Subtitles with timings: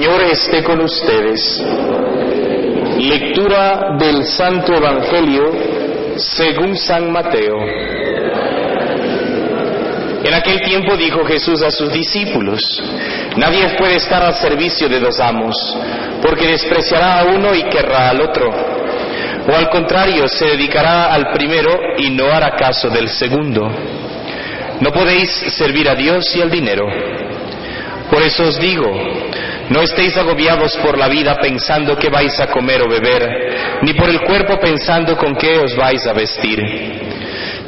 [0.00, 1.62] Señor esté con ustedes.
[2.96, 5.52] Lectura del Santo Evangelio
[6.16, 7.58] según San Mateo.
[10.24, 12.82] En aquel tiempo dijo Jesús a sus discípulos,
[13.36, 15.54] Nadie puede estar al servicio de dos amos,
[16.22, 18.50] porque despreciará a uno y querrá al otro.
[19.48, 23.70] O al contrario, se dedicará al primero y no hará caso del segundo.
[24.80, 26.86] No podéis servir a Dios y al dinero.
[28.10, 28.90] Por eso os digo,
[29.70, 34.10] no estéis agobiados por la vida pensando qué vais a comer o beber, ni por
[34.10, 36.60] el cuerpo pensando con qué os vais a vestir.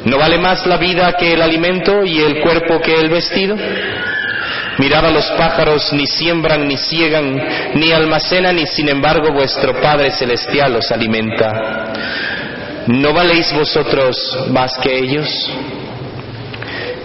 [0.03, 3.55] ¿No vale más la vida que el alimento y el cuerpo que el vestido?
[4.79, 7.41] Mirad a los pájaros, ni siembran, ni ciegan,
[7.75, 11.93] ni almacenan, y sin embargo vuestro Padre Celestial los alimenta.
[12.87, 15.29] ¿No valéis vosotros más que ellos?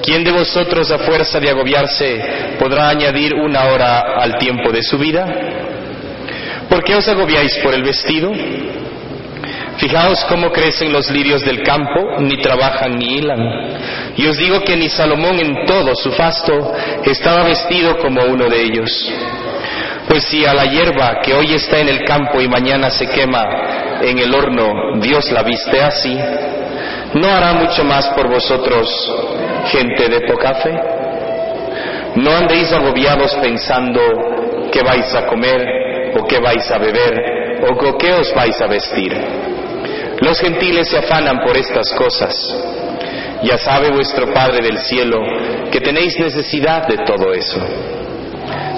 [0.08, 4.96] ¿Quién de vosotros a fuerza de agobiarse podrá añadir una hora al tiempo de su
[4.96, 5.26] vida?
[6.66, 8.32] ¿Por qué os agobiáis por el vestido?
[9.76, 13.38] Fijaos cómo crecen los lirios del campo, ni trabajan ni hilan.
[14.16, 16.72] Y os digo que ni Salomón en todo su fasto
[17.04, 19.12] estaba vestido como uno de ellos.
[20.08, 23.44] Pues si a la hierba que hoy está en el campo y mañana se quema
[24.00, 26.18] en el horno, Dios la viste así,
[27.12, 28.88] ¿no hará mucho más por vosotros,
[29.70, 30.74] gente de poca fe?
[32.16, 34.00] No andéis agobiados pensando
[34.72, 38.66] qué vais a comer o qué vais a beber o con qué os vais a
[38.66, 39.12] vestir.
[40.20, 42.34] Los gentiles se afanan por estas cosas.
[43.42, 45.20] Ya sabe vuestro Padre del cielo
[45.70, 47.60] que tenéis necesidad de todo eso.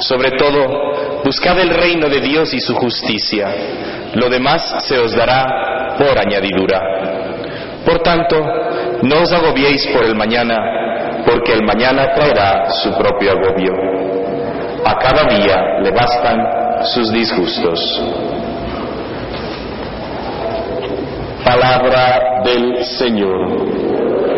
[0.01, 3.49] Sobre todo, buscad el reino de Dios y su justicia.
[4.15, 6.81] Lo demás se os dará por añadidura.
[7.85, 8.37] Por tanto,
[9.03, 10.57] no os agobiéis por el mañana,
[11.25, 13.73] porque el mañana traerá su propio agobio.
[14.85, 16.39] A cada día le bastan
[16.85, 17.79] sus disgustos.
[21.45, 24.30] Palabra del Señor.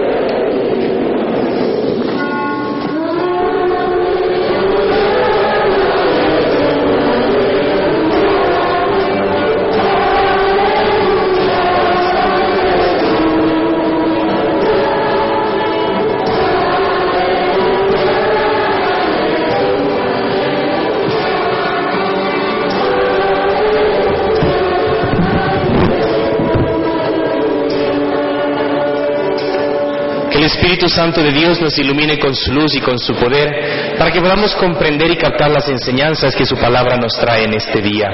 [30.43, 34.11] El Espíritu Santo de Dios nos ilumine con su luz y con su poder para
[34.11, 38.09] que podamos comprender y captar las enseñanzas que su palabra nos trae en este día.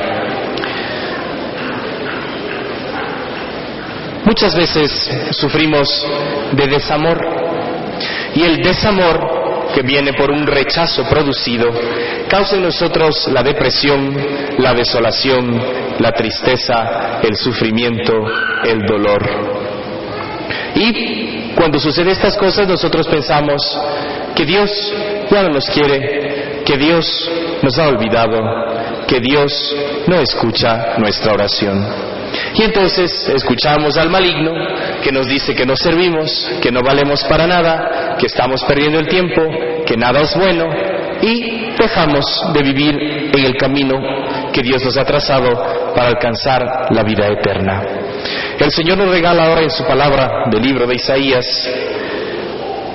[4.27, 5.89] Muchas veces sufrimos
[6.53, 7.19] de desamor
[8.35, 11.73] y el desamor que viene por un rechazo producido
[12.29, 14.15] causa en nosotros la depresión,
[14.59, 15.63] la desolación,
[15.99, 18.13] la tristeza, el sufrimiento,
[18.67, 19.49] el dolor.
[20.75, 21.28] Y
[21.59, 23.61] cuando suceden estas cosas nosotros pensamos
[24.37, 24.71] que Dios
[25.29, 27.31] ya no nos quiere, que Dios
[27.63, 28.39] nos ha olvidado,
[29.09, 29.75] que Dios
[30.07, 31.85] no escucha nuestra oración.
[32.55, 34.53] Y entonces escuchamos al maligno
[35.03, 39.09] que nos dice que no servimos, que no valemos para nada, que estamos perdiendo el
[39.09, 39.43] tiempo,
[39.85, 40.69] que nada es bueno
[41.21, 43.97] y dejamos de vivir en el camino
[44.53, 45.51] que Dios nos ha trazado
[45.93, 48.08] para alcanzar la vida eterna.
[48.59, 51.69] El Señor nos regala ahora en su palabra del libro de Isaías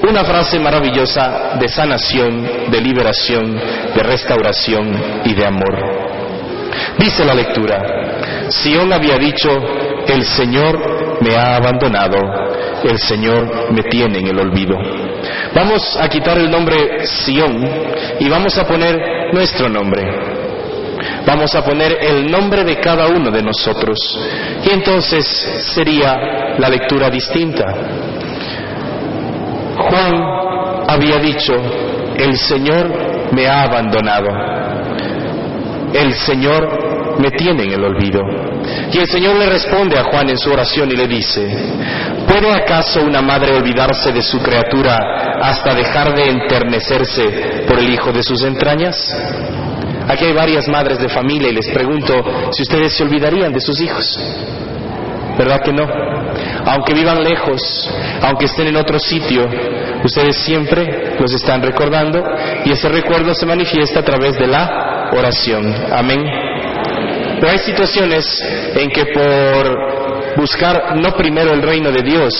[0.08, 3.56] una frase maravillosa de sanación, de liberación,
[3.96, 6.04] de restauración y de amor.
[6.98, 7.80] Dice la lectura,
[8.50, 9.50] Sión había dicho,
[10.08, 12.18] el Señor me ha abandonado,
[12.84, 14.76] el Señor me tiene en el olvido.
[15.56, 17.66] Vamos a quitar el nombre Sión
[18.20, 20.43] y vamos a poner nuestro nombre.
[21.26, 23.98] Vamos a poner el nombre de cada uno de nosotros
[24.64, 25.26] y entonces
[25.74, 27.66] sería la lectura distinta.
[29.78, 30.14] Juan
[30.88, 31.54] había dicho,
[32.18, 34.28] el Señor me ha abandonado,
[35.94, 38.22] el Señor me tiene en el olvido.
[38.92, 41.48] Y el Señor le responde a Juan en su oración y le dice,
[42.28, 48.12] ¿puede acaso una madre olvidarse de su criatura hasta dejar de enternecerse por el hijo
[48.12, 49.16] de sus entrañas?
[50.08, 52.14] Aquí hay varias madres de familia y les pregunto
[52.52, 54.20] si ustedes se olvidarían de sus hijos.
[55.38, 55.88] ¿Verdad que no?
[56.66, 57.90] Aunque vivan lejos,
[58.22, 59.50] aunque estén en otro sitio,
[60.04, 62.24] ustedes siempre los están recordando
[62.66, 65.74] y ese recuerdo se manifiesta a través de la oración.
[65.92, 66.24] Amén.
[67.40, 68.26] Pero hay situaciones
[68.76, 72.34] en que por buscar no primero el reino de Dios,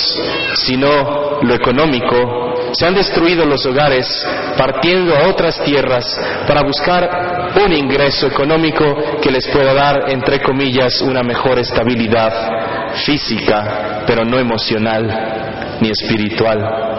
[0.56, 2.43] sino lo económico,
[2.74, 4.26] se han destruido los hogares
[4.58, 6.06] partiendo a otras tierras
[6.48, 14.04] para buscar un ingreso económico que les pueda dar, entre comillas, una mejor estabilidad física,
[14.08, 16.94] pero no emocional ni espiritual.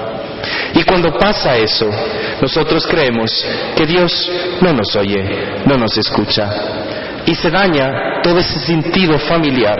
[0.75, 1.91] Y cuando pasa eso,
[2.41, 3.44] nosotros creemos
[3.77, 4.31] que Dios
[4.61, 6.50] no nos oye, no nos escucha.
[7.27, 9.79] Y se daña todo ese sentido familiar.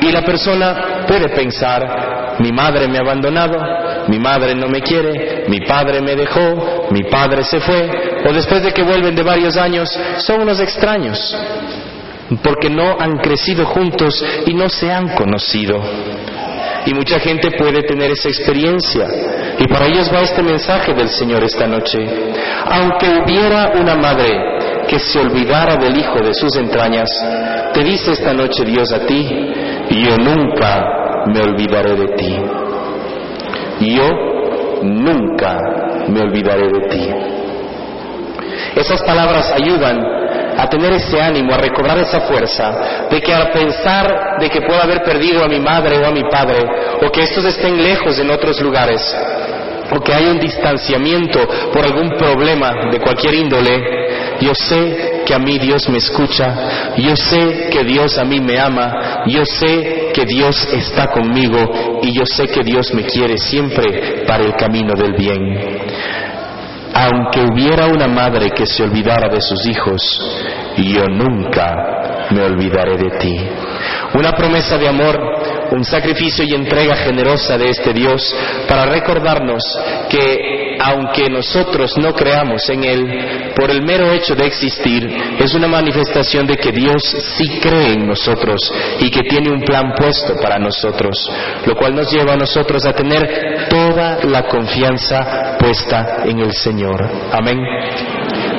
[0.00, 3.56] Y la persona puede pensar, mi madre me ha abandonado,
[4.08, 7.90] mi madre no me quiere, mi padre me dejó, mi padre se fue,
[8.28, 9.88] o después de que vuelven de varios años,
[10.18, 11.36] son unos extraños,
[12.42, 15.80] porque no han crecido juntos y no se han conocido.
[16.86, 19.08] Y mucha gente puede tener esa experiencia.
[19.58, 21.98] Y para ellos va este mensaje del Señor esta noche.
[22.64, 24.38] Aunque hubiera una madre
[24.86, 27.08] que se olvidara del hijo de sus entrañas,
[27.74, 29.28] te dice esta noche Dios a ti,
[29.90, 32.65] yo nunca me olvidaré de ti.
[33.80, 34.08] Yo
[34.82, 35.58] nunca
[36.08, 37.10] me olvidaré de ti.
[38.76, 39.98] Esas palabras ayudan
[40.58, 44.80] a tener ese ánimo, a recobrar esa fuerza, de que al pensar de que puedo
[44.80, 46.58] haber perdido a mi madre o a mi padre,
[47.02, 49.02] o que estos estén lejos en otros lugares,
[49.94, 54.05] o que hay un distanciamiento por algún problema de cualquier índole,
[54.40, 58.58] yo sé que a mí Dios me escucha, yo sé que Dios a mí me
[58.58, 64.24] ama, yo sé que Dios está conmigo y yo sé que Dios me quiere siempre
[64.26, 65.40] para el camino del bien.
[66.94, 70.00] Aunque hubiera una madre que se olvidara de sus hijos,
[70.78, 73.36] yo nunca me olvidaré de ti.
[74.14, 75.18] Una promesa de amor,
[75.72, 78.34] un sacrificio y entrega generosa de este Dios
[78.68, 79.62] para recordarnos
[80.08, 85.06] que aunque nosotros no creamos en Él, por el mero hecho de existir,
[85.38, 87.02] es una manifestación de que Dios
[87.36, 88.60] sí cree en nosotros
[89.00, 91.30] y que tiene un plan puesto para nosotros,
[91.66, 96.96] lo cual nos lleva a nosotros a tener toda la confianza puesta en el Señor.
[97.32, 97.58] Amén.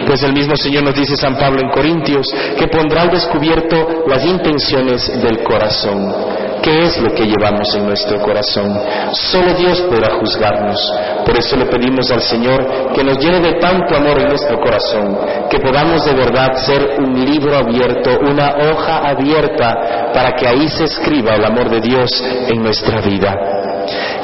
[0.07, 2.25] Pues el mismo Señor nos dice San Pablo en Corintios
[2.57, 6.46] que pondrá al descubierto las intenciones del corazón.
[6.67, 8.77] ¿Qué es lo que llevamos en nuestro corazón?
[9.13, 10.77] Solo Dios podrá juzgarnos.
[11.25, 15.17] Por eso le pedimos al Señor que nos llene de tanto amor en nuestro corazón,
[15.49, 20.83] que podamos de verdad ser un libro abierto, una hoja abierta, para que ahí se
[20.83, 22.09] escriba el amor de Dios
[22.49, 23.33] en nuestra vida.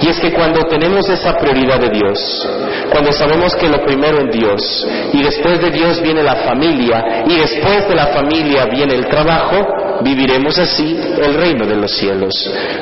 [0.01, 2.49] Y es que cuando tenemos esa prioridad de Dios,
[2.91, 7.37] cuando sabemos que lo primero es Dios, y después de Dios viene la familia, y
[7.37, 12.33] después de la familia viene el trabajo, viviremos así el reino de los cielos.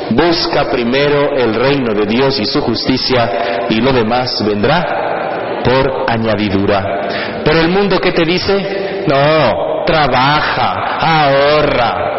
[0.09, 7.41] Busca primero el reino de Dios y su justicia, y lo demás vendrá por añadidura.
[7.43, 12.11] Pero el mundo que te dice, no, trabaja, ahorra,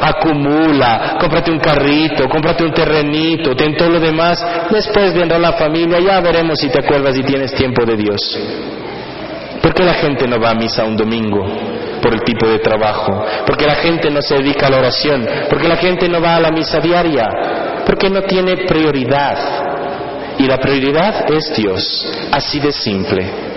[0.00, 5.98] acumula, cómprate un carrito, cómprate un terrenito, ten todo lo demás, después vendrá la familia,
[6.00, 8.38] ya veremos si te acuerdas y tienes tiempo de Dios.
[9.62, 11.44] ¿Por qué la gente no va a misa un domingo?
[12.02, 13.24] Por el tipo de trabajo.
[13.46, 15.26] Porque la gente no se dedica a la oración.
[15.48, 17.28] Porque la gente no va a la misa diaria.
[17.84, 20.36] Porque no tiene prioridad.
[20.38, 22.06] Y la prioridad es Dios.
[22.32, 23.48] Así de simple.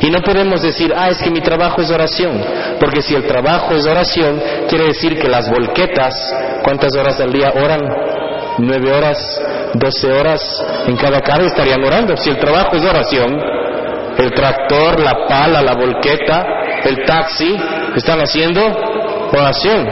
[0.00, 2.42] Y no podemos decir, ah, es que mi trabajo es oración,
[2.80, 6.14] porque si el trabajo es oración, quiere decir que las volquetas,
[6.62, 7.80] ¿cuántas horas al día oran?
[8.58, 9.40] Nueve horas,
[9.74, 12.16] doce horas en cada carro estarían orando.
[12.16, 13.40] Si el trabajo es oración,
[14.18, 16.44] el tractor, la pala, la volqueta,
[16.84, 17.56] el taxi,
[17.96, 18.60] están haciendo
[19.32, 19.88] oración.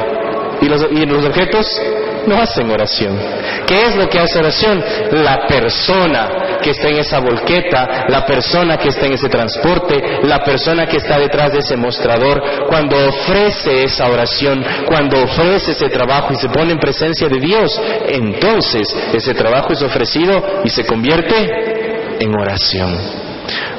[0.61, 1.81] Y los, y los objetos
[2.27, 3.19] no hacen oración.
[3.67, 4.83] ¿Qué es lo que hace oración?
[5.13, 10.43] La persona que está en esa volqueta, la persona que está en ese transporte, la
[10.43, 16.33] persona que está detrás de ese mostrador, cuando ofrece esa oración, cuando ofrece ese trabajo
[16.33, 22.17] y se pone en presencia de Dios, entonces ese trabajo es ofrecido y se convierte
[22.19, 23.26] en oración.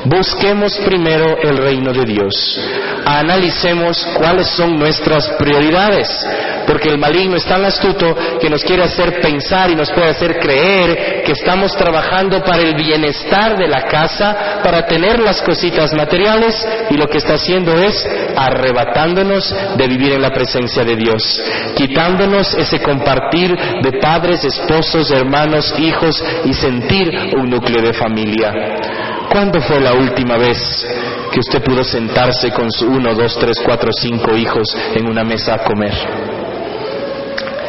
[0.05, 2.59] Busquemos primero el reino de Dios.
[3.05, 6.07] Analicemos cuáles son nuestras prioridades.
[6.67, 10.37] porque el maligno es tan astuto que nos quiere hacer pensar y nos puede hacer
[10.37, 16.67] creer que estamos trabajando para el bienestar de la casa, para tener las cositas materiales
[16.89, 18.05] y lo que está haciendo es
[18.35, 21.41] arrebatándonos de vivir en la presencia de Dios,
[21.75, 28.51] quitándonos ese compartir de padres, esposos, hermanos, hijos y sentir un núcleo de familia.
[29.37, 30.83] ¿Cuándo fue la última vez
[31.31, 35.53] que usted pudo sentarse con su uno, dos, tres, cuatro, cinco hijos en una mesa
[35.53, 35.93] a comer?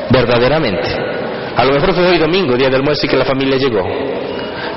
[0.08, 0.88] Verdaderamente.
[1.54, 3.86] A lo mejor fue hoy domingo, día del almuerzo y que la familia llegó.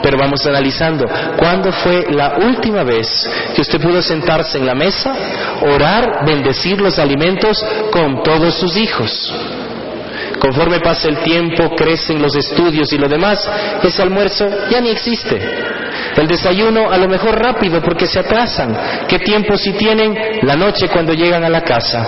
[0.04, 1.06] Pero vamos analizando,
[1.38, 3.08] ¿cuándo fue la última vez
[3.56, 5.16] que usted pudo sentarse en la mesa,
[5.62, 9.34] orar, bendecir los alimentos con todos sus hijos?
[10.42, 13.50] Conforme pasa el tiempo, crecen los estudios y lo demás,
[13.82, 15.40] ese almuerzo ya ni existe.
[16.18, 18.76] El desayuno a lo mejor rápido porque se atrasan.
[19.08, 20.16] ¿Qué tiempo si tienen?
[20.44, 22.08] La noche cuando llegan a la casa.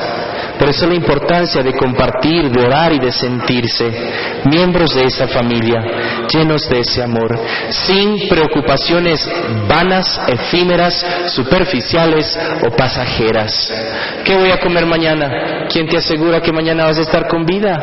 [0.57, 3.91] Por eso la importancia de compartir, de orar y de sentirse
[4.45, 5.81] miembros de esa familia,
[6.31, 7.37] llenos de ese amor,
[7.69, 9.27] sin preocupaciones
[9.67, 13.71] vanas, efímeras, superficiales o pasajeras.
[14.23, 15.65] ¿Qué voy a comer mañana?
[15.69, 17.77] ¿Quién te asegura que mañana vas a estar con vida?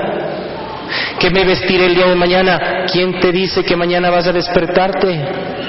[1.18, 2.86] ¿Qué me vestiré el día de mañana?
[2.90, 5.59] ¿Quién te dice que mañana vas a despertarte?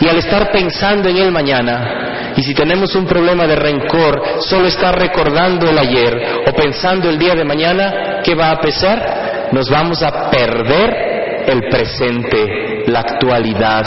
[0.00, 4.66] Y al estar pensando en el mañana, y si tenemos un problema de rencor, solo
[4.66, 9.50] estar recordando el ayer o pensando el día de mañana, ¿qué va a pesar?
[9.52, 13.86] Nos vamos a perder el presente, la actualidad,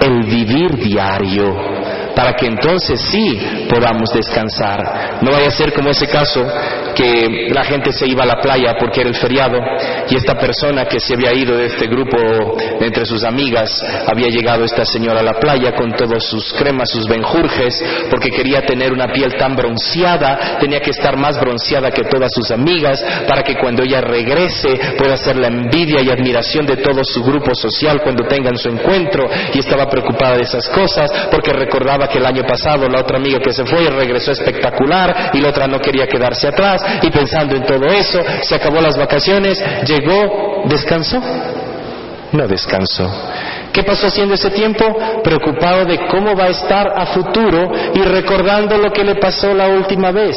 [0.00, 1.75] el vivir diario
[2.16, 5.18] para que entonces sí podamos descansar.
[5.20, 6.42] No vaya a ser como ese caso
[6.94, 9.58] que la gente se iba a la playa porque era el feriado
[10.08, 12.16] y esta persona que se había ido de este grupo
[12.80, 13.70] entre sus amigas
[14.06, 18.62] había llegado esta señora a la playa con todos sus cremas, sus benjurjes, porque quería
[18.62, 23.42] tener una piel tan bronceada, tenía que estar más bronceada que todas sus amigas para
[23.42, 28.00] que cuando ella regrese pueda ser la envidia y admiración de todo su grupo social
[28.02, 32.42] cuando tengan su encuentro y estaba preocupada de esas cosas porque recordaba que el año
[32.42, 36.48] pasado la otra amiga que se fue regresó espectacular y la otra no quería quedarse
[36.48, 41.22] atrás y pensando en todo eso, se acabó las vacaciones, llegó, descansó.
[42.32, 43.10] No descansó.
[43.72, 44.84] ¿Qué pasó haciendo ese tiempo?
[45.22, 49.68] Preocupado de cómo va a estar a futuro y recordando lo que le pasó la
[49.68, 50.36] última vez.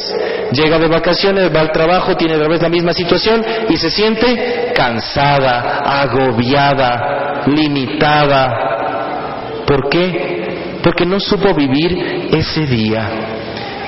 [0.51, 4.71] Llega de vacaciones, va al trabajo, tiene otra vez la misma situación y se siente
[4.75, 9.63] cansada, agobiada, limitada.
[9.65, 10.38] ¿Por qué?
[10.83, 13.09] Porque no supo vivir ese día.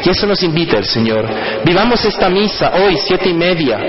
[0.03, 1.25] Y eso nos invita el Señor.
[1.63, 3.79] Vivamos esta misa hoy, siete y media.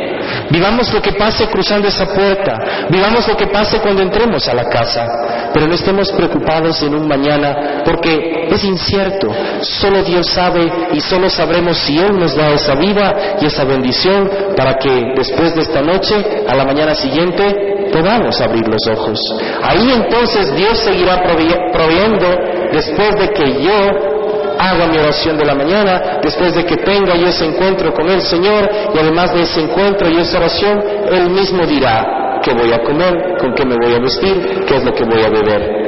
[0.51, 2.87] Vivamos lo que pase cruzando esa puerta.
[2.91, 5.07] Vivamos lo que pase cuando entremos a la casa.
[5.55, 9.29] Pero no estemos preocupados en un mañana porque es incierto.
[9.63, 14.31] Solo Dios sabe y solo sabremos si Él nos da esa vida y esa bendición
[14.57, 16.15] para que después de esta noche,
[16.47, 19.19] a la mañana siguiente, podamos abrir los ojos.
[19.63, 24.13] Ahí entonces Dios seguirá proveyendo después de que yo
[24.59, 28.23] haga mi oración de la mañana, después de que tenga yo ese encuentro con el
[28.23, 32.83] Señor y además de ese encuentro y esa oración, Él mismo dirá qué voy a
[32.83, 35.83] comer, con qué me voy a vestir, qué es lo que voy a beber.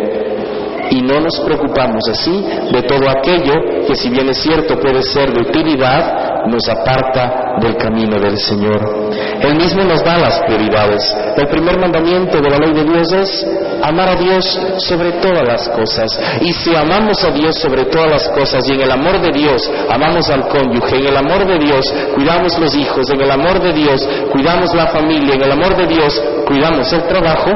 [0.91, 5.33] Y no nos preocupamos así de todo aquello que si bien es cierto puede ser
[5.33, 9.11] de utilidad, nos aparta del camino del Señor.
[9.41, 11.03] Él mismo nos da las prioridades.
[11.37, 13.47] El primer mandamiento de la ley de Dios es
[13.83, 14.45] amar a Dios
[14.79, 16.19] sobre todas las cosas.
[16.41, 19.71] Y si amamos a Dios sobre todas las cosas y en el amor de Dios
[19.91, 23.73] amamos al cónyuge, en el amor de Dios cuidamos los hijos, en el amor de
[23.73, 27.51] Dios cuidamos la familia, en el amor de Dios cuidamos el trabajo,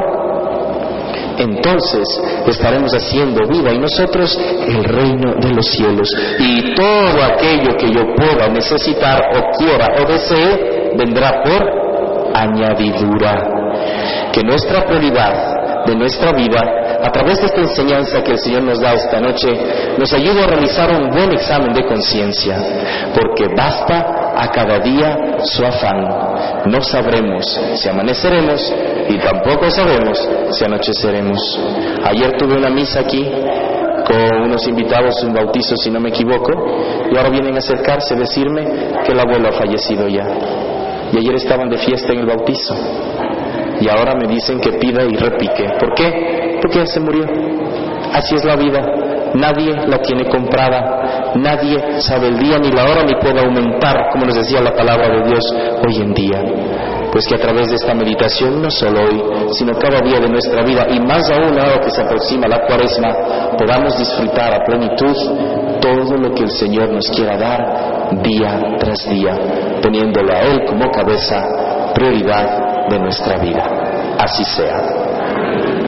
[1.39, 2.05] entonces
[2.47, 6.09] estaremos haciendo vida y nosotros el reino de los cielos.
[6.39, 11.79] Y todo aquello que yo pueda necesitar o quiera o desee vendrá por
[12.35, 14.31] añadidura.
[14.33, 16.61] Que nuestra prioridad de nuestra vida,
[17.03, 19.49] a través de esta enseñanza que el Señor nos da esta noche,
[19.97, 22.59] nos ayude a realizar un buen examen de conciencia,
[23.15, 26.07] porque basta a cada día su afán.
[26.67, 27.45] No sabremos
[27.77, 28.73] si amaneceremos
[29.09, 31.39] y tampoco sabemos si anocheceremos.
[32.05, 33.25] Ayer tuve una misa aquí
[34.07, 36.53] con unos invitados, un bautizo si no me equivoco,
[37.11, 38.65] y ahora vienen a acercarse a decirme
[39.05, 40.27] que el abuelo ha fallecido ya.
[41.13, 42.75] Y ayer estaban de fiesta en el bautizo.
[43.81, 45.65] Y ahora me dicen que pida y repique.
[45.79, 46.59] ¿Por qué?
[46.61, 47.25] Porque él se murió.
[48.13, 48.81] Así es la vida.
[49.35, 51.33] Nadie la tiene comprada.
[51.37, 55.09] Nadie sabe el día ni la hora ni puede aumentar, como nos decía la palabra
[55.09, 55.45] de Dios
[55.87, 56.43] hoy en día
[57.13, 59.23] pues que a través de esta meditación, no solo hoy,
[59.53, 63.57] sino cada día de nuestra vida, y más aún ahora que se aproxima la cuaresma,
[63.57, 65.17] podamos disfrutar a plenitud
[65.81, 69.35] todo lo que el Señor nos quiera dar día tras día,
[69.83, 74.17] poniéndolo a Él como cabeza prioridad de nuestra vida.
[74.19, 74.98] Así sea.